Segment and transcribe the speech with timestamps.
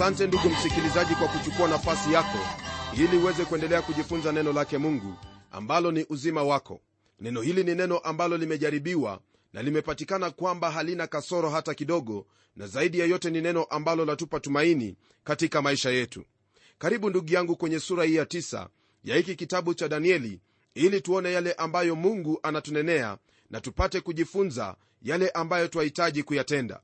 [0.00, 2.38] asante ndugu msikilizaji kwa kuchukua nafasi yako
[2.96, 5.14] ili uweze kuendelea kujifunza neno lake mungu
[5.50, 6.80] ambalo ni uzima wako.
[7.18, 9.20] Neno hili ni neno ambalo limejaribiwa
[9.52, 12.26] na limepatikana kwamba halina kasoro hata kidogo
[12.56, 16.24] na zaidi ya yote ni neno ambalo latupa tumaini katika maisha yetu.
[16.78, 18.68] Karibu ndugu yangu kwenye sura hii ya tisa
[19.04, 20.40] ya hiki kitabu cha danieli
[20.74, 23.18] ili tuone yale ambayo mungu anatunenea
[23.50, 26.80] na tupate kujifunza yale ambayo twahitaji kuyatenda.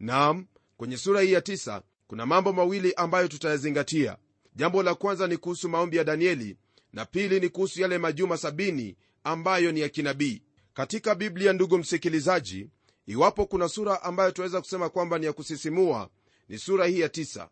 [0.00, 4.16] Naam, kwenye sura hii ya tisa kuna mambo mawili ambayo tutayazingatia.
[4.56, 6.56] Jambo la kwanza ni kuhusu maombi ya danieli
[6.92, 10.42] na pili ni kuhusu yale majuma sabini ambayo ni ya kinabii.
[10.74, 12.68] Katika biblia ndugu msikilizaji
[13.06, 16.08] iwapo kuna sura ambayo tunaweza kusema kwamba ni ya kusisimua
[16.48, 17.48] ni sura hii ya tisa.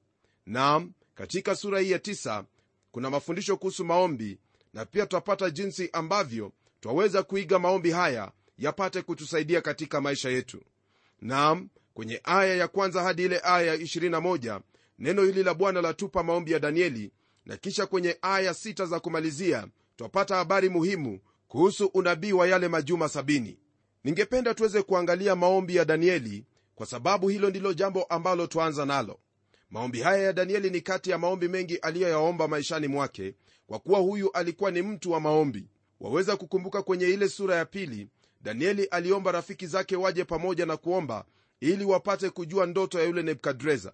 [0.46, 2.44] Nam katika sura hii ya tisa
[2.90, 4.38] kuna mafundisho kuhusu maombi
[4.74, 10.62] na pia tutapata jinsi ambavyo twaweza kuiga maombi haya yapate kutusaidia katika maisha yetu.
[11.20, 14.60] Nam kwenye aya ya kwanza hadi ile aya ya 21
[14.98, 17.10] neno hili la bwana latupa maombi ya danieli
[17.46, 19.66] na kisha kwenye aya sita za kumalizia
[19.96, 23.58] twapata habari muhimu kuhusu unabii wa yale majuma sabini.
[24.04, 29.18] Ningependa tuweze kuangalia maombi ya danieli kwa sababu hilo ndilo jambo ambalo twaanza nalo.
[29.70, 33.34] Maombi haya ya danieli ni kati ya maombi mengi aliyoyaomba maishani mwake
[33.66, 35.68] kwa kuwa huyu alikuwa ni mtu wa maombi.
[36.00, 38.08] Waweza kukumbuka kwenye ile sura ya pili
[38.42, 41.24] danieli aliomba rafiki zake waje pamoja na kuomba
[41.60, 43.92] ili wapate kujua ndoto ya yule nebukadreza.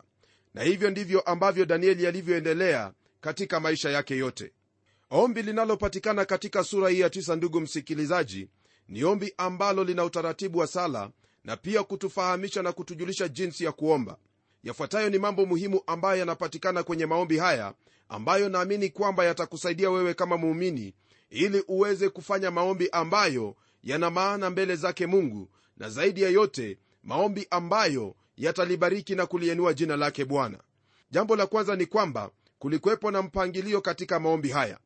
[0.54, 4.52] Na hivyo ndivyo ambavyo danieli alivyoendelea katika maisha yake yote.
[5.10, 8.48] Ombi linalopatikana katika sura hii ya tisa ndugu msikilizaji
[8.88, 11.10] ni ombi ambalo lina utaratibu wa sala
[11.44, 14.16] na pia kutufahamisha na kutujulisha jinsi ya kuomba.
[14.64, 17.74] Yafuatayo ni mambo muhimu ambayo yanapatikana kwenye maombi haya
[18.08, 20.94] ambayo naamini kwamba yatakusaidia wewe kama muumini
[21.30, 27.46] ili uweze kufanya maombi ambayo yana maana mbele zake mungu na zaidi ya yote maombi
[27.50, 30.58] ambayo yatalibariki na kulienua jina lake bwana.
[31.10, 34.78] Jambo la kwanza ni kwamba kulikuwepo na mpangilio katika maombi haya.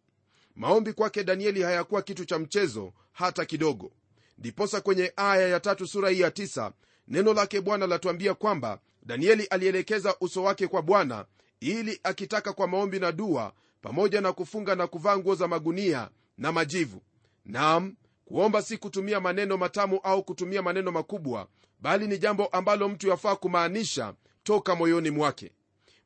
[0.54, 3.92] Maombi kwake danieli hayakuwa kitu cha mchezo hata kidogo.
[4.38, 6.72] Ndiposa kwenye aya ya tatu sura hii ya tisa
[7.08, 11.24] neno lake bwana latuambia kwamba danieli alielekeza uso wake kwa bwana
[11.60, 16.52] ili akitaka kwa maombi na dua pamoja na kufunga na kuvaa nguo za magunia na
[16.52, 17.02] majivu.
[17.44, 21.48] Nam kuomba si kutumia maneno matamu au kutumia maneno makubwa
[21.86, 25.52] bali ni jambo ambalo mtu yafaa kumaanisha toka moyoni mwake.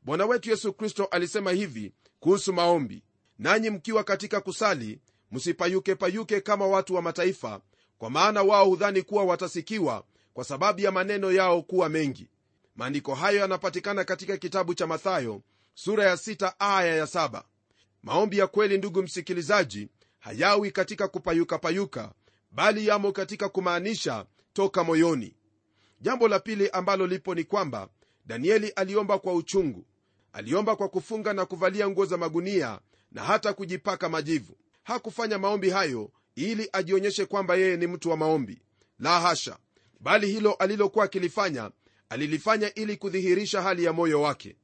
[0.01, 3.03] Bwana wetu yesu kristo alisema hivi kuhusu maombi
[3.39, 4.99] nanyi mkiwa katika kusali
[5.31, 7.61] msipayukepayuke kama watu wa mataifa
[7.97, 10.03] kwa maana wao hudhani kuwa watasikiwa
[10.33, 12.29] kwa sababu ya maneno yao kuwa mengi.
[12.75, 15.41] Maandiko hayo yanapatikana katika kitabu cha mathayo
[15.73, 17.43] sura ya sita aya ya 7
[18.03, 22.11] maombi ya kweli ndugu msikilizaji hayawi katika kupayukapayuka
[22.51, 25.35] bali yamo katika kumaanisha toka moyoni
[26.01, 27.89] jambo la pili ambalo lipo ni kwamba
[28.25, 29.85] danieli aliomba kwa uchungu.
[30.33, 32.79] Aliomba kwa kufunga na kuvalia nguo za magunia
[33.11, 34.57] na hata kujipaka majivu.
[34.83, 38.61] Hakufanya maombi hayo ili ajionyeshe kwamba yeye ni mtu wa maombi.
[38.99, 39.57] La hasha!
[39.99, 41.71] Bali hilo alilokuwa akilifanya
[42.09, 44.55] alilifanya ili kudhihirisha hali ya moyo wake.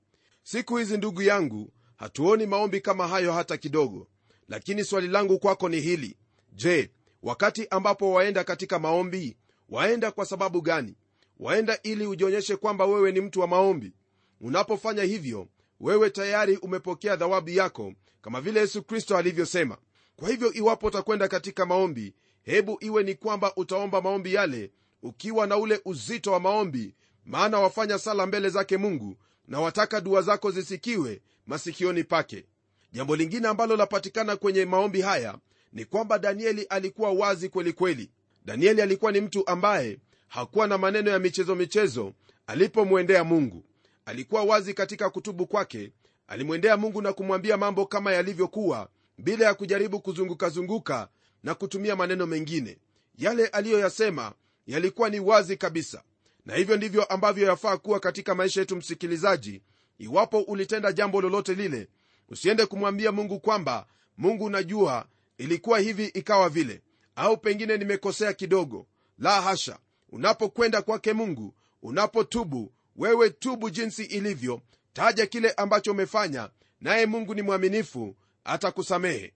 [0.44, 4.08] Siku hizi ndugu yangu hatuoni maombi kama hayo hata kidogo.
[4.48, 6.18] Lakini swali langu kwako ni hili.
[6.54, 6.92] Je
[7.24, 9.38] wakati ambapo waenda katika maombi
[9.70, 10.96] waenda kwa sababu gani
[11.40, 13.94] waenda ili ujionyeshe kwamba wewe ni mtu wa maombi.
[14.42, 15.48] Unapofanya hivyo
[15.80, 19.78] wewe tayari umepokea thawabu yako kama vile yesu kristo alivyosema.
[20.16, 22.14] Kwa hivyo iwapo utakwenda katika maombi
[22.44, 24.72] hebu iwe ni kwamba utaomba maombi yale
[25.04, 26.96] ukiwa na ule uzito wa maombi
[27.26, 29.18] maana wafanya sala mbele zake mungu
[29.48, 32.46] na wataka dua zako zisikiwe masikioni pake.
[32.92, 35.38] Jambo lingine ambalo lapatikana kwenye maombi haya
[35.74, 38.12] ni kwamba danieli alikuwa wazi kwelikweli kweli.
[38.46, 42.14] danieli alikuwa ni mtu ambaye hakuwa na maneno ya michezo michezo
[42.48, 43.64] alipomwendea mungu.
[44.06, 45.92] Alikuwa wazi katika kutubu kwake.
[46.28, 51.10] Alimwendea mungu na kumwambia mambo kama yalivyokuwa bila ya kujaribu kuzungukazunguka
[51.44, 52.78] na kutumia maneno mengine.
[53.18, 54.34] Yale aliyoyasema
[54.68, 56.04] yalikuwa ni wazi kabisa
[56.46, 59.62] na hivyo ndivyo ambavyo yafaa kuwa katika maisha yetu msikilizaji.
[60.00, 61.88] Iwapo ulitenda jambo lolote lile
[62.30, 63.88] usiende kumwambia mungu kwamba
[64.18, 65.06] mungu unajua
[65.38, 66.82] ilikuwa hivi ikawa vile
[67.16, 68.88] au pengine nimekosea kidogo.
[69.20, 69.80] La hasha
[70.10, 74.62] unapokwenda kwake mungu unapotubu wewe tubu jinsi ilivyo
[74.94, 76.50] taja kile ambacho umefanya
[76.82, 79.34] naye mungu ni mwaminifu atakusamehe.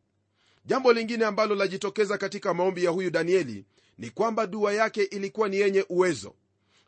[0.66, 3.66] Jambo lingine ambalo lajitokeza katika maombi ya huyu danieli
[3.98, 6.36] ni kwamba dua yake ilikuwa ni yenye uwezo.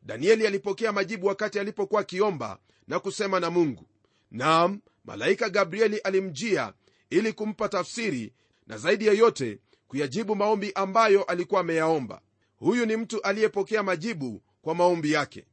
[0.03, 3.87] Danieli alipokea majibu wakati alipokuwa akiomba na kusema na mungu.
[4.31, 6.73] Naam malaika gabrieli alimjia
[7.09, 8.33] ili kumpa tafsiri
[8.67, 12.21] na zaidi ya yote kuyajibu maombi ambayo alikuwa ameyaomba
[12.63, 15.45] huyu ni mtu aliyepokea majibu kwa maombi yake.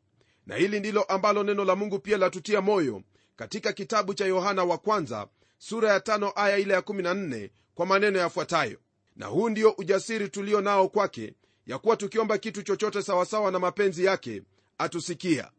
[0.47, 3.03] Na hili ndilo ambalo neno la mungu pia latutia moyo
[3.37, 5.29] katika kitabu cha yohana wa kwanza
[5.59, 8.79] sura ya tano aya ile ya 14 kwa maneno yafuatayo.
[9.17, 11.35] Na huu ndio ujasiri tulio nao kwake
[11.67, 14.43] ya kuwa tukiomba kitu chochote sawasawa na mapenzi yake
[14.79, 15.51] atusikia.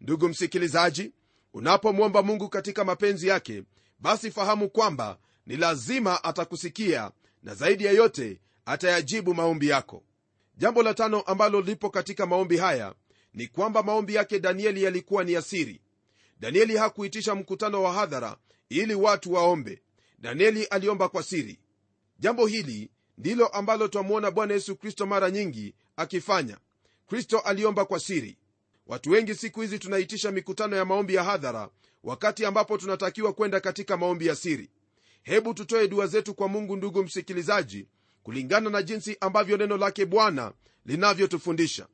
[0.00, 1.12] Ndugu msikilizaji
[1.54, 3.62] unapomwomba mungu katika mapenzi yake
[3.98, 7.10] basi fahamu kwamba ni lazima atakusikia
[7.42, 10.02] na zaidi ya yote atayajibu maombi yako
[10.56, 12.94] jambo la tano ambalo lipo katika maombi haya
[13.34, 15.80] ni kwamba maombi yake danieli yalikuwa ni asiri
[16.40, 18.36] danieli hakuitisha mkutano wa hadhara
[18.68, 19.82] ili watu waombe.
[20.18, 21.58] Danieli aliomba kwa siri.
[22.18, 26.58] Jambo hili ndilo ambalo twamwona bwana yesu kristo mara nyingi akifanya.
[27.06, 28.38] Kristo aliomba kwa siri.
[28.86, 31.68] Watu wengi siku hizi tunaitisha mikutano ya maombi ya hadhara
[32.04, 34.70] wakati ambapo tunatakiwa kwenda katika maombi ya siri.
[35.22, 37.86] Hebu tutoe dua zetu kwa mungu ndugu msikilizaji
[38.24, 40.52] kulingana na jinsi ambavyo neno lake bwana
[40.86, 41.86] linavyotufundisha.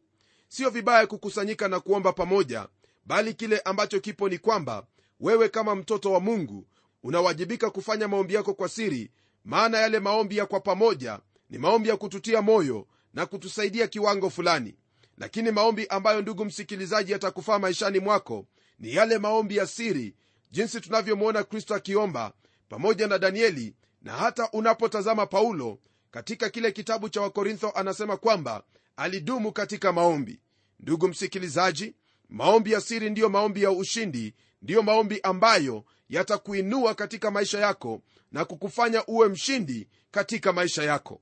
[0.48, 2.68] Sio vibaya kukusanyika na kuomba pamoja
[3.04, 4.86] bali kile ambacho kipo ni kwamba
[5.20, 6.66] wewe kama mtoto wa mungu
[7.02, 9.10] unawajibika kufanya maombi yako kwa siri
[9.44, 14.76] maana yale maombi ya kwa pamoja ni maombi ya kututia moyo na kutusaidia kiwango fulani.
[15.18, 18.46] Lakini maombi ambayo ndugu msikilizaji yatakufaa maishani mwako
[18.78, 20.14] ni yale maombi ya siri
[20.50, 22.32] jinsi tunavyomwona kristo akiomba
[22.68, 25.78] pamoja na danieli na hata unapotazama paulo
[26.10, 28.62] katika kile kitabu cha wakorintho anasema kwamba
[28.96, 30.40] alidumu katika maombi.
[30.80, 31.94] Ndugu msikilizaji
[32.28, 38.02] maombi ya siri ndiyo maombi ya ushindi ndiyo maombi ambayo yatakuinua katika maisha yako
[38.32, 41.20] na kukufanya uwe mshindi katika maisha yako.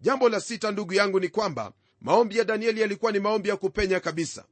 [0.00, 4.00] Jambo la sita ndugu yangu ni kwamba maombi ya danieli yalikuwa ni maombi ya kupenya
[4.00, 4.44] kabisa.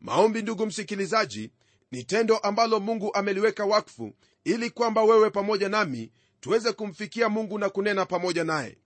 [0.00, 1.50] Maombi ndugu msikilizaji
[1.92, 4.12] ni tendo ambalo mungu ameliweka wakfu
[4.44, 8.78] ili kwamba wewe pamoja nami tuweze kumfikia mungu na kunena pamoja naye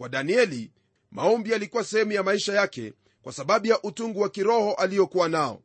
[0.00, 0.70] kwa danieli
[1.10, 2.92] maombi yalikuwa sehemu ya maisha yake
[3.22, 5.62] kwa sababu ya utungu wa kiroho aliyokuwa nao.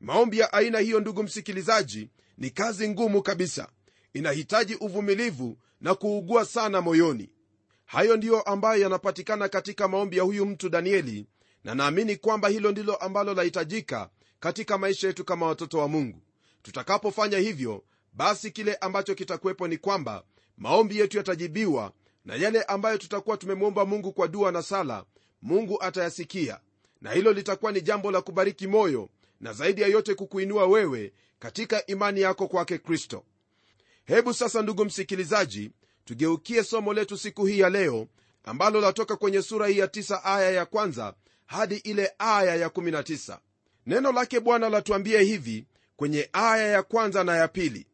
[0.00, 3.68] Maombi ya aina hiyo ndugu msikilizaji ni kazi ngumu kabisa.
[4.14, 7.30] Inahitaji uvumilivu na kuugua sana moyoni.
[7.84, 11.26] Hayo ndiyo ambayo yanapatikana katika maombi ya huyu mtu danieli
[11.64, 14.10] na naamini kwamba hilo ndilo ambalo lahitajika
[14.40, 16.22] katika maisha yetu kama watoto wa mungu.
[16.62, 20.24] Tutakapofanya hivyo basi kile ambacho kitakuwepo ni kwamba
[20.58, 21.92] maombi yetu yatajibiwa
[22.26, 25.04] na yale ambayo tutakuwa tumemwomba mungu kwa dua na sala
[25.42, 26.60] mungu atayasikia.
[27.00, 29.08] Na hilo litakuwa ni jambo la kubariki moyo
[29.40, 33.24] na zaidi ya yote kukuinua wewe katika imani yako kwake kristo.
[34.04, 35.70] Hebu sasa ndugu msikilizaji
[36.04, 38.06] tugeukie somo letu siku hii ya leo
[38.44, 41.14] ambalo latoka kwenye sura hii ya 9 aya ya kwanza
[41.46, 43.38] hadi ile aya ya 19
[43.86, 47.86] neno lake bwana latuambia hivi kwenye aya ya kwanza na ya pili.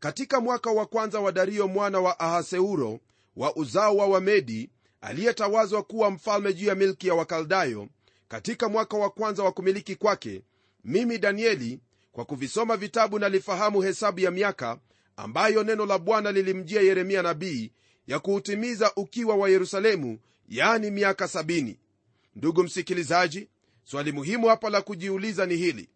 [0.00, 3.00] Katika mwaka wa kwanza wa dario mwana wa ahaseuro
[3.38, 4.70] wa uzao wa wamedi
[5.00, 7.88] aliyetawazwa kuwa mfalme juu ya milki ya wakaldayo
[8.28, 10.42] katika mwaka wa kwanza wa kumiliki kwake
[10.84, 11.80] mimi danieli
[12.12, 14.78] kwa kuvisoma vitabu nalifahamu hesabu ya miaka
[15.16, 17.72] ambayo neno la bwana lilimjia yeremia nabii
[18.06, 20.18] ya kuutimiza ukiwa wa yerusalemu
[20.48, 21.74] yani miaka 70
[22.36, 23.48] ndugu msikilizaji
[23.84, 25.88] swali muhimu hapa la kujiuliza ni hili.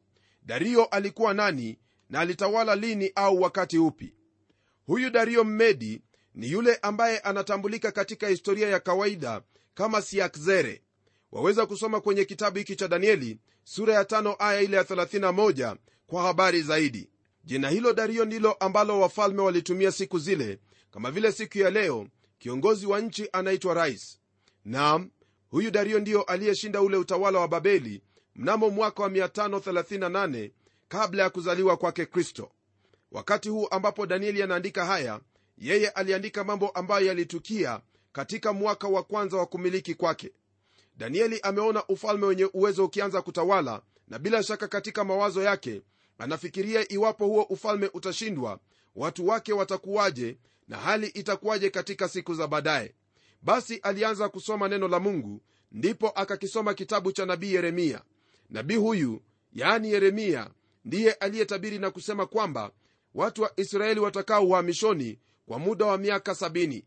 [0.43, 1.79] Dario alikuwa nani
[2.11, 4.15] na alitawala lini au wakati upi?
[4.87, 6.03] Huyu dario mmedi
[6.35, 9.43] ni yule ambaye anatambulika katika historia ya kawaida
[9.75, 10.83] kama siakzere.
[11.33, 16.23] Waweza kusoma kwenye kitabu hiki cha danieli sura ya tano aya ile ya 31 kwa
[16.23, 17.09] habari zaidi.
[17.45, 20.59] Jina hilo dario ndilo ambalo wafalme walitumia siku zile
[20.91, 22.07] kama vile siku ya leo
[22.39, 24.19] kiongozi wa nchi anaitwa rais.
[24.65, 25.11] Nam
[25.49, 28.03] huyu dario ndiyo aliyeshinda ule utawala wa babeli
[28.37, 30.51] mnamo mwaka wa 538
[30.89, 32.51] kabla ya kuzaliwa kwake kristo.
[33.13, 35.21] Wakati huu ambapo danieli anaandika haya
[35.63, 37.81] yeye aliandika mambo ambayo yalitukia
[38.13, 40.33] katika mwaka wa kwanza wa kumiliki kwake.
[40.97, 45.83] Danieli ameona ufalme wenye uwezo ukianza kutawala na bila shaka katika mawazo yake
[46.19, 48.59] anafikiria iwapo huo ufalme utashindwa
[48.97, 50.39] watu wake watakuwaje
[50.69, 52.95] na hali itakuwaje katika siku za baadaye.
[53.43, 55.41] Basi alianza kusoma neno la mungu
[55.73, 58.03] ndipo akakisoma kitabu cha nabii yeremia.
[58.51, 60.51] Nabii huyu yaani yeremia
[60.85, 62.71] ndiye aliyetabiri na kusema kwamba
[63.15, 66.83] watu wa israeli watakaa uhamishoni kwa muda wa miaka 70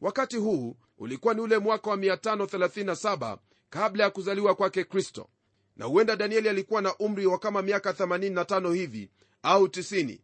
[0.00, 3.38] wakati huu ulikuwa ni ule mwaka wa 537
[3.70, 5.28] kabla ya kuzaliwa kwake kristo.
[5.76, 9.10] Na huenda danieli alikuwa na umri wa kama miaka 85 hivi
[9.42, 10.18] au 90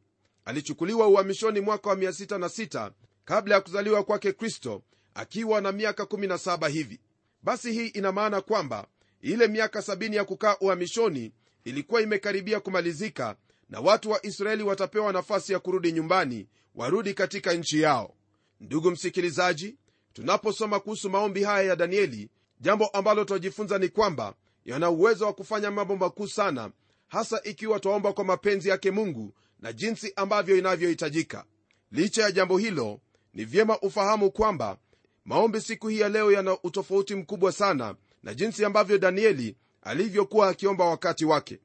[0.45, 2.93] alichukuliwa uhamishoni mwaka wa 66
[3.25, 4.83] kabla ya kuzaliwa kwake kristo
[5.15, 7.01] akiwa na miaka 17 hivi.
[7.43, 8.87] Basi hii ina maana kwamba
[9.21, 11.33] ile miaka 70 ya kukaa uhamishoni
[11.65, 13.37] ilikuwa imekaribia kumalizika
[13.73, 18.15] na watu wa israeli watapewa nafasi ya kurudi nyumbani warudi katika nchi yao.
[18.61, 19.77] Ndugu msikilizaji
[20.13, 25.71] tunaposoma kuhusu maombi haya ya danieli jambo ambalo twajifunza ni kwamba yana uwezo wa kufanya
[25.71, 26.71] mambo makuu sana
[27.09, 31.45] hasa ikiwa twaomba kwa mapenzi yake mungu na jinsi ambavyo inavyohitajika.
[31.93, 33.01] Licha ya jambo hilo
[33.35, 34.79] ni vyema ufahamu kwamba
[35.25, 40.85] maombi siku hii ya leo yana utofauti mkubwa sana na jinsi ambavyo danieli alivyokuwa akiomba
[40.85, 41.59] wakati wake.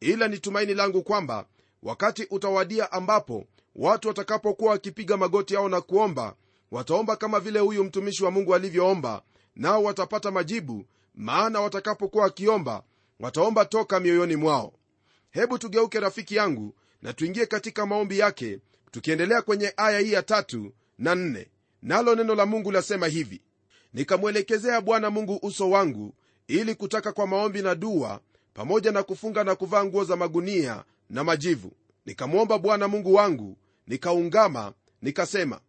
[0.00, 1.46] Ila ni tumaini langu kwamba
[1.82, 3.44] wakati utawadia ambapo
[3.76, 6.34] watu watakapokuwa wakipiga magoti yao na kuomba
[6.70, 9.22] wataomba kama vile huyu mtumishi wa mungu alivyoomba
[9.56, 10.84] nao watapata majibu
[11.14, 12.82] maana watakapokuwa wakiomba
[13.20, 14.72] wataomba toka mioyoni mwao.
[15.30, 18.58] Hebu tugeuke rafiki yangu na tuingie katika maombi yake
[18.90, 21.48] tukiendelea kwenye aya hii ya tatu na nne.
[21.82, 23.42] Nalo neno la mungu lasema hivi
[23.94, 26.14] nikamwelekezea bwana mungu uso wangu
[26.48, 28.20] ili kutaka kwa maombi na dua
[28.54, 31.72] pamoja na kufunga na kuvaa nguo za magunia na majivu.
[32.06, 35.60] Nikamwomba bwana mungu wangu nikaungama nikasema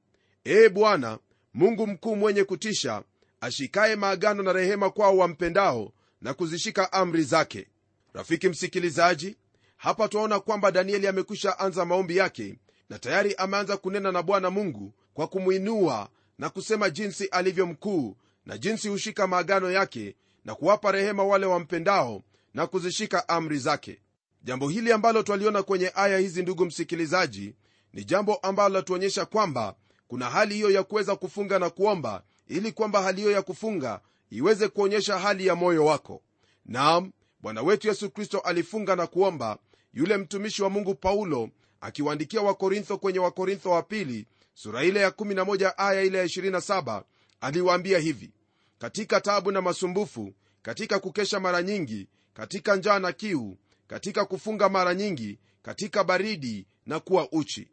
[0.45, 1.19] ee bwana
[1.53, 3.03] mungu mkuu mwenye kutisha
[3.41, 7.67] ashikaye maagano na rehema kwao wampendao na kuzishika amri zake.
[8.13, 9.37] Rafiki msikilizaji
[9.77, 12.59] hapa twaona kwamba danieli amekwisha anza maombi yake
[12.89, 16.09] na tayari ameanza kunena na bwana mungu kwa kumwinua
[16.39, 22.23] na kusema jinsi alivyo mkuu na jinsi hushika maagano yake na kuwapa rehema wale wampendao
[22.53, 23.99] na kuzishika amri zake
[24.43, 27.55] jambo hili ambalo twaliona kwenye aya hizi ndugu msikilizaji
[27.93, 29.75] ni jambo ambalo latuonyesha kwamba
[30.07, 34.67] kuna hali hiyo ya kuweza kufunga na kuomba ili kwamba hali hiyo ya kufunga iweze
[34.67, 36.21] kuonyesha hali ya moyo wako.
[36.65, 39.57] Naam bwana wetu yesu kristo alifunga na kuomba
[39.93, 41.49] yule mtumishi wa mungu paulo
[41.81, 47.03] akiwaandikia wakorintho kwenye wakorintho wa pili sura ile ya 11 aya ile ya 27
[47.41, 48.31] aliwaambia hivi
[48.79, 54.93] katika tabu na masumbufu katika kukesha mara nyingi katika njaa na kiu katika kufunga mara
[54.95, 57.67] nyingi katika baridi na kuwa uchi.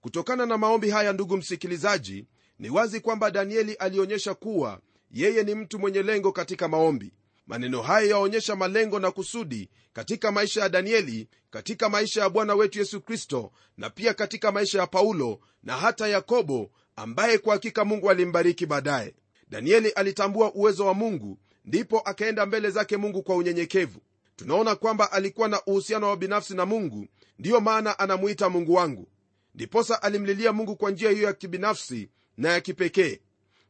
[0.00, 2.26] Kutokana na maombi haya ndugu msikilizaji
[2.58, 7.12] ni wazi kwamba danieli alionyesha kuwa yeye ni mtu mwenye lengo katika maombi.
[7.46, 12.78] Maneno haya yaonyesha malengo na kusudi katika maisha ya danieli katika maisha ya bwana wetu
[12.78, 18.10] yesu kristo na pia katika maisha ya paulo na hata yakobo ambaye kwa hakika mungu
[18.10, 19.14] alimbariki baadaye.
[19.48, 24.00] Danieli alitambua uwezo wa mungu ndipo akaenda mbele zake mungu kwa unyenyekevu
[24.36, 27.06] tunaona kwamba alikuwa na uhusiano wa binafsi na mungu
[27.38, 29.08] ndiyo maana anamuita mungu wangu.
[29.54, 33.20] Ndiposa alimlilia mungu kwa njia hiyo ya kibinafsi na ya kipekee.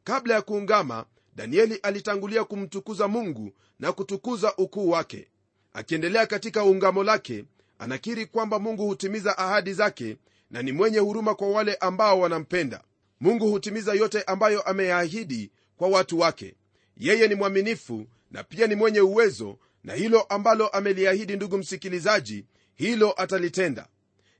[0.05, 1.05] Kabla ya kuungama
[1.37, 5.29] danieli alitangulia kumtukuza mungu na kutukuza ukuu wake.
[5.73, 7.45] Akiendelea katika ungamo lake
[7.79, 10.17] anakiri kwamba mungu hutimiza ahadi zake
[10.51, 12.81] na ni mwenye huruma kwa wale ambao wanampenda.
[13.21, 16.55] Mungu hutimiza yote ambayo ameyaahidi kwa watu wake.
[16.97, 23.15] Yeye ni mwaminifu na pia ni mwenye uwezo na hilo ambalo ameliahidi ndugu msikilizaji hilo
[23.17, 23.89] atalitenda.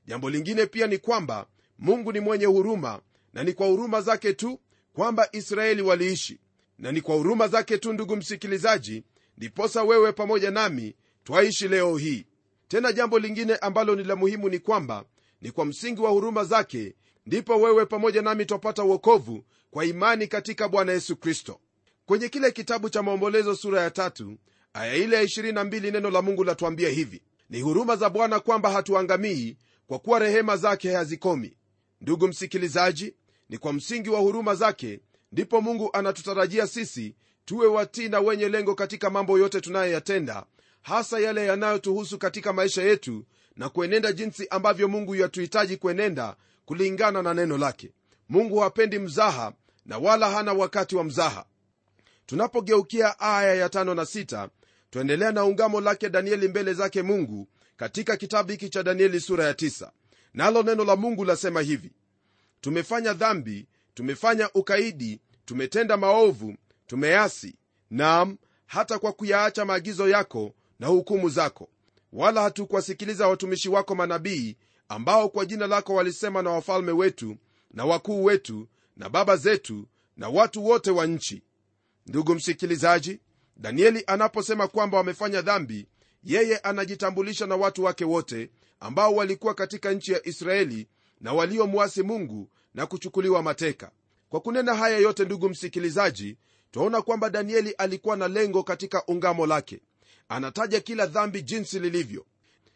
[0.05, 1.47] Jambo lingine pia ni kwamba
[1.79, 3.01] mungu ni mwenye huruma
[3.33, 4.59] na ni kwa huruma zake tu
[4.93, 6.39] kwamba israeli waliishi.
[6.79, 9.03] Na ni kwa huruma zake tu ndugu msikilizaji
[9.37, 12.25] ndiposa wewe pamoja nami twaishi leo hii.
[12.67, 15.05] Tena jambo lingine ambalo ni la muhimu ni kwamba
[15.41, 20.67] ni kwa msingi wa huruma zake ndipo wewe pamoja nami twapata uokovu kwa imani katika
[20.69, 21.59] bwana yesu kristo.
[22.05, 24.37] Kwenye kile kitabu cha maombolezo sura ya tatu
[24.73, 29.57] aya ile ya 22 neno la mungu latuambia hivi ni huruma za bwana kwamba hatuangamii
[29.87, 31.57] kwa kuwa rehema zake hazikomi.
[32.01, 33.13] Ndugu msikilizaji
[33.49, 34.99] ni kwa msingi wa huruma zake
[35.31, 40.45] ndipo mungu anatutarajia sisi tuwe watii na wenye lengo katika mambo yote tunayoyatenda
[40.81, 47.33] hasa yale yanayotuhusu katika maisha yetu na kuenenda jinsi ambavyo mungu yatuhitaji kuenenda kulingana na
[47.33, 47.91] neno lake.
[48.29, 49.53] Mungu hapendi mzaha
[49.85, 51.45] na wala hana wakati wa mzaha
[52.27, 54.49] tunapogeukia aya ya tano na sita
[54.89, 59.53] twaendelea na ungamo lake danieli mbele zake mungu katika kitabu hiki cha danieli sura ya
[59.53, 59.91] tisa.
[60.33, 61.91] nalo neno la mungu lasema hivi
[62.61, 66.55] tumefanya dhambi tumefanya ukaidi tumetenda maovu
[66.87, 67.55] tumeasi
[67.89, 71.69] nam hata kwa kuyaacha maagizo yako na hukumu zako
[72.13, 74.57] wala hatukuwasikiliza watumishi wako manabii
[74.89, 77.37] ambao kwa jina lako walisema na wafalme wetu
[77.73, 78.67] na wakuu wetu
[78.97, 81.43] na baba zetu na watu wote wa nchi
[82.07, 83.19] ndugu msikilizaji
[83.57, 85.87] danieli anaposema kwamba wamefanya dhambi
[86.23, 88.49] yeye anajitambulisha na watu wake wote
[88.79, 90.87] ambao walikuwa katika nchi ya israeli
[91.21, 93.91] na waliomwasi mungu na kuchukuliwa mateka.
[94.29, 96.37] Kwa kunena haya yote ndugu msikilizaji
[96.71, 99.79] twaona kwamba danieli alikuwa na lengo katika ungamo lake.
[100.29, 102.25] Anataja kila dhambi jinsi lilivyo.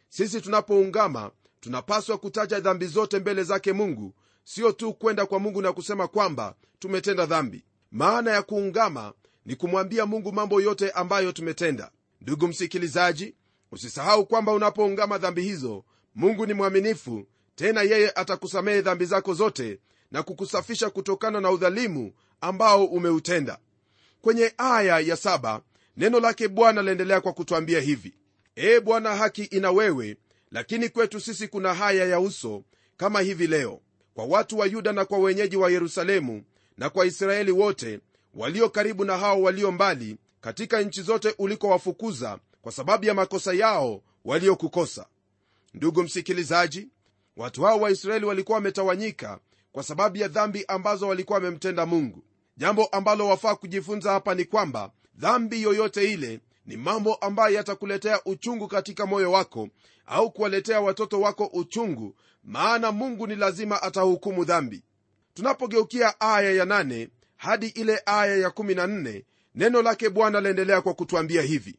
[0.10, 5.74] Sisi tunapoungama tunapaswa kutaja dhambi zote mbele zake mungu sio tu kwenda kwa mungu na
[5.74, 7.64] kusema kwamba tumetenda dhambi.
[7.92, 9.14] Maana ya kuungama
[9.46, 11.92] ni kumwambia mungu mambo yote ambayo tumetenda.
[12.22, 13.36] Ndugu msikilizaji
[13.72, 15.84] usisahau kwamba unapoungama dhambi hizo
[16.16, 19.80] mungu ni mwaminifu tena yeye atakusamehe dhambi zako zote
[20.12, 23.58] na kukusafisha kutokana na udhalimu ambao umeutenda.
[24.22, 25.62] Kwenye aya ya saba
[25.98, 28.14] neno lake bwana laendelea kwa kutwambia hivi
[28.58, 30.18] ee bwana haki ina wewe
[30.52, 32.64] lakini kwetu sisi kuna haya ya uso
[32.98, 33.82] kama hivi leo.
[34.14, 36.44] Kwa watu wa yuda na kwa wenyeji wa yerusalemu
[36.78, 38.00] na kwa israeli wote
[38.34, 44.02] walio karibu na hao walio mbali katika nchi zote ulikowafukuza kwa sababu ya makosa yao
[44.26, 45.06] waliokukosa.
[45.74, 46.88] Ndugu msikilizaji
[47.38, 49.40] watu hao waisraeli walikuwa wametawanyika
[49.72, 52.24] kwa sababu ya dhambi ambazo walikuwa wamemtenda mungu.
[52.58, 58.68] Jambo ambalo wafaa kujifunza hapa ni kwamba dhambi yoyote ile ni mambo ambayo yatakuletea uchungu
[58.68, 59.70] katika moyo wako
[60.06, 64.84] au kuwaletea watoto wako uchungu maana mungu ni lazima atahukumu dhambi.
[65.34, 67.08] Tunapogeukia aya ya 8
[67.42, 69.24] hadi ile aya ya 14
[69.56, 71.76] neno lake bwana laendelea kwa kutwambia hivi.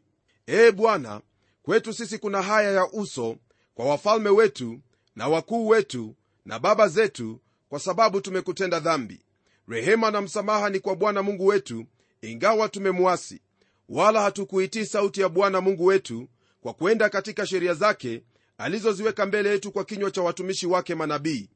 [0.48, 1.20] Ee bwana
[1.62, 3.36] kwetu sisi kuna haya ya uso
[3.74, 4.80] kwa wafalme wetu
[5.16, 6.14] na wakuu wetu
[6.44, 9.20] na baba zetu kwa sababu tumekutenda dhambi.
[9.68, 11.86] Rehema na msamaha ni kwa bwana mungu wetu
[12.22, 13.40] ingawa tumemwasi.
[13.88, 16.28] Wala hatukuitii sauti ya bwana mungu wetu
[16.60, 18.22] kwa kwenda katika sheria zake
[18.58, 21.48] alizoziweka mbele yetu kwa kinywa cha watumishi wake manabii.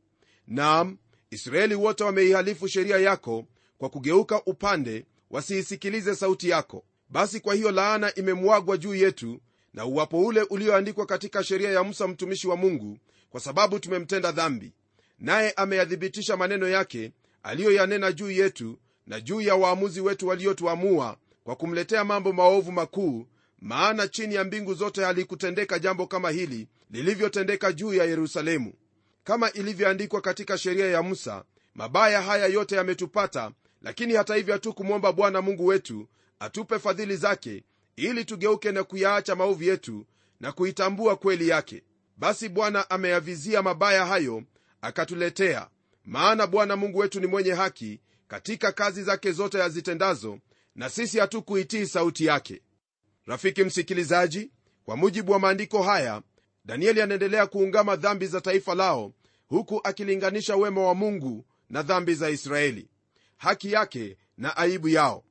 [0.46, 0.96] Nam
[1.30, 3.44] israeli wote wameihalifu sheria yako
[3.78, 6.84] kwa kugeuka upande wasiisikilize sauti yako.
[7.08, 9.40] Basi kwa hiyo laana imemwagwa juu yetu
[9.74, 12.98] na uwapo ule ulioandikwa katika sheria ya musa mtumishi wa mungu
[13.30, 14.72] kwa sababu tumemtenda dhambi.
[15.18, 22.04] Naye ameyathibitisha maneno yake aliyoyanena juu yetu na juu ya waamuzi wetu waliotuamua kwa kumletea
[22.04, 23.26] mambo maovu makuu
[23.60, 28.72] maana chini ya mbingu zote halikutendeka jambo kama hili lilivyotendeka juu ya yerusalemu.
[29.24, 33.50] Kama ilivyoandikwa katika sheria ya musa mabaya haya yote yametupata
[33.86, 37.64] lakini hata hivyo hatukumwomba bwana mungu wetu atupe fadhili zake
[37.96, 40.06] ili tugeuke na kuyaacha maovu yetu
[40.40, 41.82] na kuitambua kweli yake.
[42.16, 44.42] Basi bwana ameyavizia mabaya hayo
[44.80, 45.68] akatuletea.
[46.04, 50.38] Maana bwana mungu wetu ni mwenye haki katika kazi zake zote yazitendazo
[50.74, 52.62] na sisi hatukuitii sauti yake.
[53.26, 54.50] Rafiki msikilizaji
[54.84, 56.22] kwa mujibu wa maandiko haya
[56.64, 59.12] danieli anaendelea kuungama dhambi za taifa lao
[59.48, 62.88] huku akilinganisha wema wa mungu na dhambi za israeli
[63.36, 65.24] haki yake na aibu yao.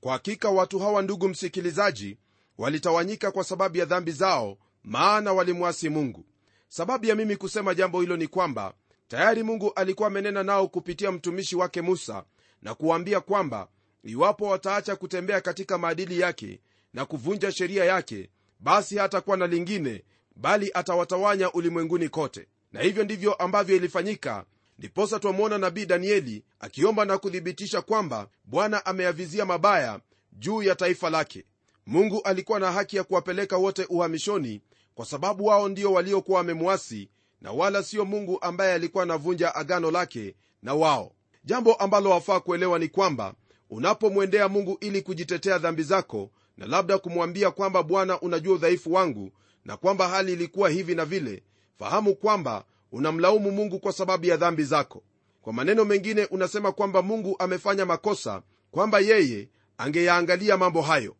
[0.00, 2.18] Kwa hakika watu hawa ndugu msikilizaji
[2.58, 6.24] walitawanyika kwa sababu ya dhambi zao maana walimwasi mungu.
[6.68, 8.74] Sababu ya mimi kusema jambo hilo ni kwamba
[9.08, 12.24] tayari mungu alikuwa amenena nao kupitia mtumishi wake musa
[12.62, 13.68] na kuwaambia kwamba
[14.04, 16.60] iwapo wataacha kutembea katika maadili yake
[16.92, 20.04] na kuvunja sheria yake basi hatakuwa na lingine
[20.36, 22.46] bali atawatawanya ulimwenguni kote.
[22.72, 24.44] Na hivyo ndivyo ambavyo ilifanyika
[24.78, 30.00] ndiposa twamwona nabii danieli akiomba na kuthibitisha kwamba bwana ameyavizia mabaya
[30.32, 31.44] juu ya taifa lake.
[31.86, 34.60] Mungu alikuwa na haki ya kuwapeleka wote uhamishoni
[34.94, 37.08] kwa sababu wao ndio waliokuwa wamemwasi
[37.40, 41.12] na wala sio mungu ambaye alikuwa anavunja agano lake na wao.
[41.44, 43.34] Jambo ambalo wafaa kuelewa ni kwamba
[43.70, 49.30] unapomwendea mungu ili kujitetea dhambi zako na labda kumwambia kwamba bwana unajua udhaifu wangu
[49.64, 51.42] na kwamba hali ilikuwa hivi na vile
[51.78, 52.64] fahamu kwamba
[52.96, 55.02] unamlaumu mungu kwa sababu ya dhambi zako.
[55.42, 61.16] Kwa maneno mengine unasema kwamba mungu amefanya makosa kwamba yeye angeyaangalia mambo hayo.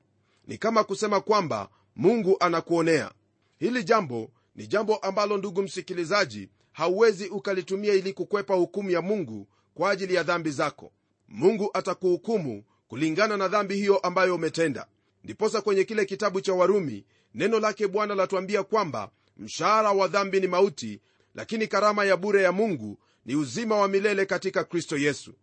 [0.46, 3.10] Ni kama kusema kwamba mungu anakuonea.
[3.58, 9.90] Hili jambo ni jambo ambalo ndugu msikilizaji hauwezi ukalitumia ili kukwepa hukumu ya mungu kwa
[9.90, 10.92] ajili ya dhambi zako.
[11.28, 14.86] Mungu atakuhukumu kulingana na dhambi hiyo ambayo umetenda.
[15.24, 20.46] Ndiposa kwenye kile kitabu cha warumi neno lake bwana latuambia kwamba mshahara wa dhambi ni
[20.46, 21.00] mauti
[21.36, 25.34] lakini karama ya bure ya mungu ni uzima wa milele katika kristo yesu.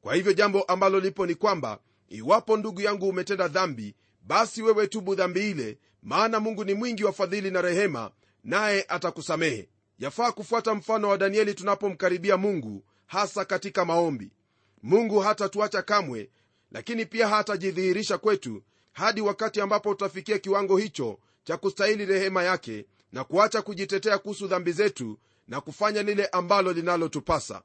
[0.00, 5.14] Kwa hivyo jambo ambalo lipo ni kwamba iwapo ndugu yangu umetenda dhambi basi wewe tubu
[5.14, 8.10] dhambi ile maana mungu ni mwingi wa fadhili na rehema
[8.44, 9.68] naye atakusamehe.
[9.98, 14.32] Yafaa kufuata mfano wa danieli tunapomkaribia mungu hasa katika maombi.
[14.82, 16.30] Mungu hatatuacha kamwe
[16.72, 23.24] lakini pia hatajidhihirisha kwetu hadi wakati ambapo tutafikia kiwango hicho cha kustahili rehema yake na
[23.24, 27.62] kuacha kujitetea kuhusu dhambi zetu na kufanya lile ambalo linalotupasa.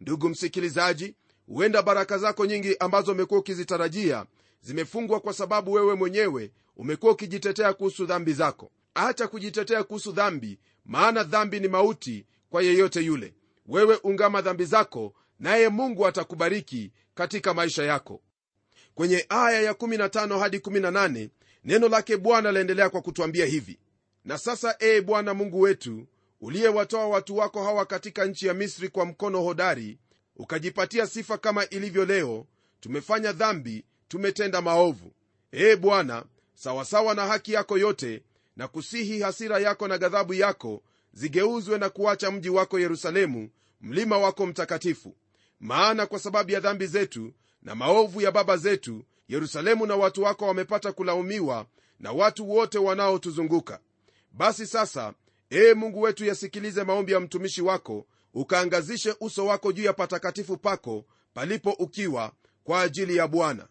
[0.00, 1.14] Ndugu msikilizaji
[1.46, 4.26] huenda baraka zako nyingi ambazo umekuwa ukizitarajia
[4.60, 8.70] zimefungwa kwa sababu wewe mwenyewe umekuwa ukijitetea kuhusu dhambi zako.
[8.94, 13.34] Acha kujitetea kuhusu dhambi maana dhambi ni mauti kwa yeyote yule.
[13.66, 18.20] Wewe ungama dhambi zako naye mungu atakubariki katika maisha yako.
[18.94, 21.28] Kwenye aya ya15 hadi 18
[21.64, 23.78] neno lake bwana laendelea kwa kutwambia hivi.
[24.24, 26.06] Na sasa ee bwana mungu wetu
[26.40, 29.98] uliyewatoa watu wako hawa katika nchi ya misri kwa mkono hodari
[30.36, 32.46] ukajipatia sifa kama ilivyo leo
[32.80, 35.12] tumefanya dhambi tumetenda maovu.
[35.52, 36.24] Ee bwana
[36.54, 38.22] sawasawa na haki yako yote
[38.56, 43.50] na kusihi hasira yako na ghadhabu yako zigeuzwe na kuacha mji wako yerusalemu
[43.80, 45.16] mlima wako mtakatifu.
[45.60, 50.46] Maana kwa sababu ya dhambi zetu na maovu ya baba zetu yerusalemu na watu wako
[50.46, 51.66] wamepata kulaumiwa
[52.00, 53.80] na watu wote wanaotuzunguka.
[54.32, 55.14] Basi sasa
[55.50, 61.04] ee mungu wetu yasikilize maombi ya mtumishi wako ukaangazishe uso wako juu ya patakatifu pako
[61.34, 62.32] palipo ukiwa
[62.64, 63.68] kwa ajili ya bwana.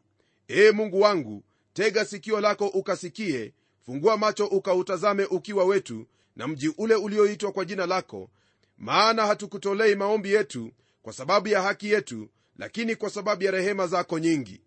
[0.49, 3.53] Ee mungu wangu tega sikio lako ukasikie
[3.85, 8.29] fungua macho ukautazame ukiwa wetu na mji ule ulioitwa kwa jina lako
[8.77, 14.19] maana hatukutolei maombi yetu kwa sababu ya haki yetu lakini kwa sababu ya rehema zako
[14.19, 14.61] nyingi.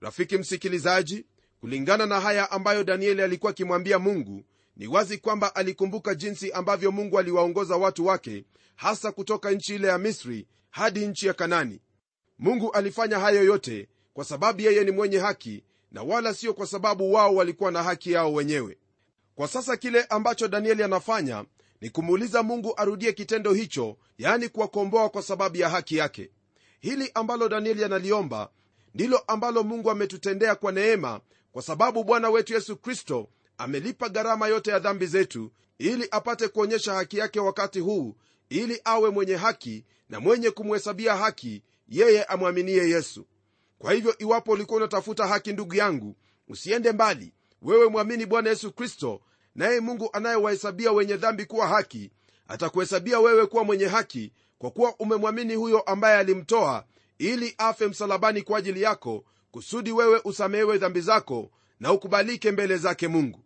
[0.00, 1.26] Rafiki msikilizaji
[1.60, 4.44] kulingana na haya ambayo danieli alikuwa akimwambia mungu
[4.76, 8.44] ni wazi kwamba alikumbuka jinsi ambavyo mungu aliwaongoza watu wake
[8.76, 11.80] hasa kutoka nchi ile ya misri hadi nchi ya kanani.
[12.38, 17.12] Mungu alifanya hayo yote kwa sababu yeye ni mwenye haki na wala sio kwa sababu
[17.12, 18.78] wao walikuwa na haki yao wenyewe.
[19.34, 21.44] Kwa sasa kile ambacho danieli anafanya
[21.80, 26.30] ni kumuuliza mungu arudie kitendo hicho yaani kuwakomboa kwa sababu ya haki yake.
[26.80, 28.50] Hili ambalo danieli analiomba
[28.94, 31.20] ndilo ambalo mungu ametutendea kwa neema
[31.52, 33.28] kwa sababu bwana wetu yesu kristo
[33.58, 38.16] amelipa gharama yote ya dhambi zetu ili apate kuonyesha haki yake wakati huu
[38.48, 43.26] ili awe mwenye haki na mwenye kumhesabia haki yeye amwaminie yesu.
[43.78, 46.16] Kwa hivyo iwapo ulikuwa unatafuta haki ndugu yangu
[46.48, 47.32] usiende mbali.
[47.62, 49.20] Wewe mwamini bwana yesu kristo
[49.54, 52.10] naye mungu anayewahesabia wenye dhambi kuwa haki
[52.48, 56.84] atakuhesabia wewe kuwa mwenye haki kwa kuwa umemwamini huyo ambaye alimtoa
[57.18, 63.08] ili afe msalabani kwa ajili yako kusudi wewe usamehewe dhambi zako na ukubalike mbele zake
[63.08, 63.40] mungu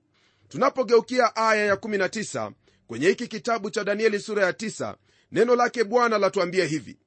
[0.50, 2.52] tunapogeukia aya ya19
[2.86, 4.94] kwenye hiki kitabu cha danieli sura ya 9
[5.32, 6.98] neno lake bwana latuambia hivi.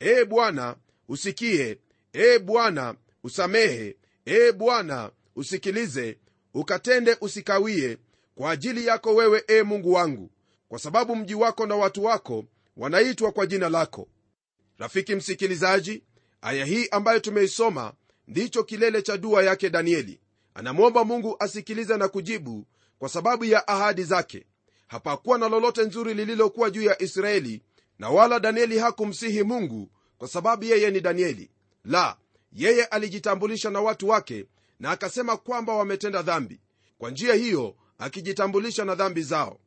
[0.00, 0.76] Ee bwana
[1.08, 1.78] usikie.
[2.14, 2.94] Ee bwana
[3.24, 3.96] usamehe.
[4.26, 6.18] Ee bwana usikilize.
[6.54, 7.98] Ukatende usikawie
[8.34, 10.30] kwa ajili yako wewe ee mungu wangu
[10.68, 12.44] kwa sababu mji wako na watu wako
[12.76, 14.08] wanaitwa kwa jina lako.
[14.78, 16.02] Rafiki msikilizaji
[16.42, 17.92] aya hii ambayo tumeisoma
[18.28, 20.20] ndicho kilele cha dua yake danieli.
[20.54, 22.66] Anamwomba mungu asikilize na kujibu
[22.98, 24.46] kwa sababu ya ahadi zake
[24.86, 27.62] hapakuwa na lolote nzuri lililokuwa juu ya israeli
[27.98, 31.50] na wala danieli hakumsihi mungu kwa sababu yeye ni danieli.
[31.84, 32.16] La
[32.52, 34.46] yeye alijitambulisha na watu wake
[34.80, 36.60] na akasema kwamba wametenda dhambi.
[36.98, 39.60] Kwa njia hiyo akijitambulisha na dhambi zao.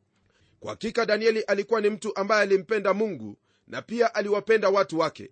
[0.60, 5.30] Kwa hakika danieli alikuwa ni mtu ambaye alimpenda mungu na pia aliwapenda watu wake.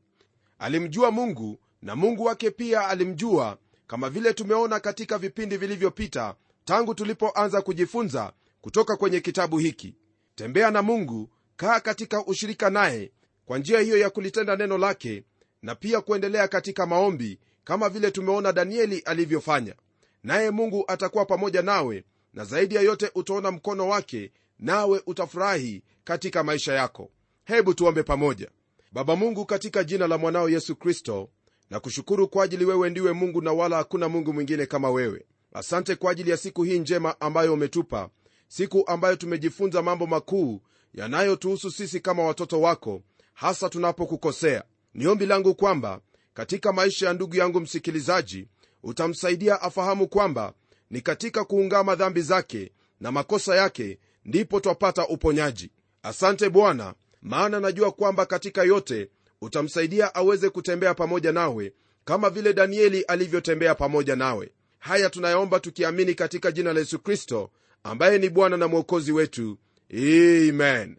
[0.58, 6.34] Alimjua mungu na mungu wake pia alimjua kama vile tumeona katika vipindi vilivyopita
[6.68, 9.94] tangu tulipoanza kujifunza kutoka kwenye kitabu hiki
[10.34, 13.12] tembea na mungu kaa katika ushirika naye
[13.44, 15.24] kwa njia hiyo ya kulitenda neno lake
[15.62, 19.74] na pia kuendelea katika maombi kama vile tumeona danieli alivyofanya.
[20.22, 22.04] Naye mungu atakuwa pamoja nawe
[22.34, 27.10] na zaidi ya yote utaona mkono wake nawe utafurahi katika maisha yako.
[27.44, 28.50] Hebu tuombe pamoja.
[28.92, 31.28] Baba mungu katika jina la mwanao yesu kristo
[31.70, 35.26] na kushukuru kwa ajili wewe ndiwe mungu na wala hakuna mungu mwingine kama wewe
[35.58, 38.08] asante kwa ajili ya siku hii njema ambayo umetupa
[38.48, 40.60] siku ambayo tumejifunza mambo makuu
[40.94, 43.02] yanayotuhusu sisi kama watoto wako
[43.34, 44.64] hasa tunapokukosea.
[44.94, 46.00] Ni ombi langu kwamba
[46.34, 48.48] katika maisha ya ndugu yangu msikilizaji
[48.82, 50.52] utamsaidia afahamu kwamba
[50.90, 55.70] ni katika kuungama dhambi zake na makosa yake ndipo twapata uponyaji.
[56.02, 61.72] Asante bwana maana najua kwamba katika yote utamsaidia aweze kutembea pamoja nawe
[62.04, 67.50] kama vile danieli alivyotembea pamoja nawe haya tunayaomba tukiamini katika jina la yesu kristo
[67.82, 69.58] ambaye ni bwana na mwokozi wetu.
[69.92, 70.96] Amen.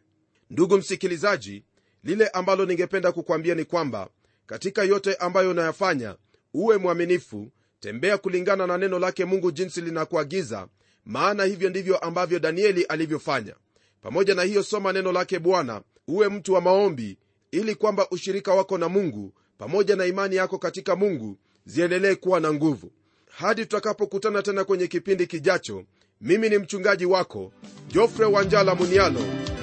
[0.49, 1.63] Ndugu msikilizaji
[2.03, 4.09] lile ambalo ningependa kukwambia ni kwamba
[4.45, 6.15] katika yote ambayo unayafanya
[6.53, 10.67] uwe mwaminifu tembea kulingana na neno lake mungu jinsi linakuagiza
[11.05, 13.55] maana hivyo ndivyo ambavyo danieli alivyofanya.
[14.01, 17.17] Pamoja na hiyo soma neno lake bwana uwe mtu wa maombi
[17.51, 22.53] ili kwamba ushirika wako na mungu pamoja na imani yako katika mungu ziendelee kuwa na
[22.53, 22.91] nguvu
[23.29, 25.83] hadi tutakapokutana tena kwenye kipindi kijacho
[26.21, 27.51] mimi ni mchungaji wako
[27.87, 29.19] jofre wanjala munialo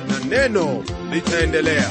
[0.09, 1.91] na neno litaendelea